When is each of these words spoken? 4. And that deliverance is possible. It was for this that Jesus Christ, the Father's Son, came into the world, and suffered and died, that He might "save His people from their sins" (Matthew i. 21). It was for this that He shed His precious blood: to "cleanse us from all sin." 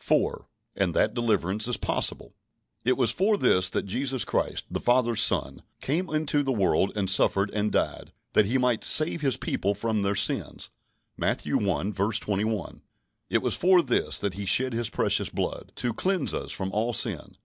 4. 0.00 0.48
And 0.76 0.92
that 0.94 1.14
deliverance 1.14 1.68
is 1.68 1.76
possible. 1.76 2.32
It 2.84 2.96
was 2.96 3.12
for 3.12 3.36
this 3.36 3.70
that 3.70 3.86
Jesus 3.86 4.24
Christ, 4.24 4.64
the 4.68 4.80
Father's 4.80 5.22
Son, 5.22 5.62
came 5.80 6.10
into 6.10 6.42
the 6.42 6.50
world, 6.50 6.90
and 6.96 7.08
suffered 7.08 7.48
and 7.50 7.70
died, 7.70 8.12
that 8.32 8.46
He 8.46 8.58
might 8.58 8.82
"save 8.82 9.20
His 9.20 9.36
people 9.36 9.72
from 9.72 10.02
their 10.02 10.16
sins" 10.16 10.68
(Matthew 11.16 11.60
i. 11.70 11.90
21). 11.92 12.82
It 13.30 13.38
was 13.40 13.54
for 13.54 13.82
this 13.82 14.18
that 14.18 14.34
He 14.34 14.46
shed 14.46 14.72
His 14.72 14.90
precious 14.90 15.28
blood: 15.28 15.70
to 15.76 15.92
"cleanse 15.92 16.34
us 16.34 16.50
from 16.50 16.72
all 16.72 16.92
sin." 16.92 17.36